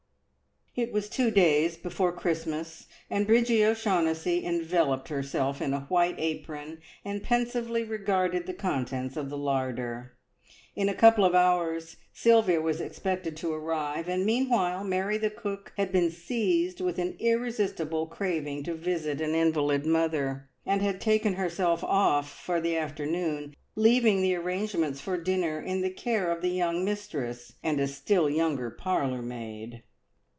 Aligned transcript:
It 0.73 0.93
was 0.93 1.09
two 1.09 1.31
days 1.31 1.75
before 1.75 2.13
Christmas, 2.13 2.87
and 3.09 3.27
Bridgie 3.27 3.65
O'Shaughnessy 3.65 4.45
enveloped 4.45 5.09
herself 5.09 5.61
in 5.61 5.73
a 5.73 5.81
white 5.81 6.15
apron, 6.17 6.79
and 7.03 7.21
pensively 7.21 7.83
regarded 7.83 8.45
the 8.47 8.53
contents 8.53 9.17
of 9.17 9.29
the 9.29 9.37
larder. 9.37 10.13
In 10.73 10.87
a 10.87 10.93
couple 10.93 11.25
of 11.25 11.35
hours 11.35 11.97
Sylvia 12.13 12.61
was 12.61 12.79
expected 12.79 13.35
to 13.35 13.51
arrive, 13.53 14.07
and 14.07 14.25
meanwhile 14.25 14.85
Mary 14.85 15.17
the 15.17 15.29
cook 15.29 15.73
had 15.75 15.91
been 15.91 16.09
seized 16.09 16.79
with 16.79 16.97
an 16.99 17.17
irresistible 17.19 18.07
craving 18.07 18.63
to 18.63 18.73
visit 18.73 19.19
an 19.19 19.35
invalid 19.35 19.85
mother, 19.85 20.49
and 20.65 20.81
had 20.81 21.01
taken 21.01 21.33
herself 21.33 21.83
off 21.83 22.31
for 22.31 22.61
the 22.61 22.77
afternoon, 22.77 23.57
leaving 23.75 24.21
the 24.21 24.35
arrangements 24.35 25.01
for 25.01 25.17
dinner 25.17 25.59
in 25.59 25.81
the 25.81 25.91
care 25.91 26.31
of 26.31 26.41
the 26.41 26.47
young 26.49 26.85
mistress, 26.85 27.51
and 27.61 27.77
a 27.81 27.87
still 27.89 28.29
younger 28.29 28.69
parlourmaid. 28.69 29.83